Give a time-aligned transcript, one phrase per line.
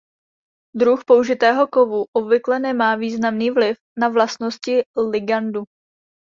[0.75, 5.63] Druh použitého kovu obvykle nemá významný vliv na vlastnosti ligandu.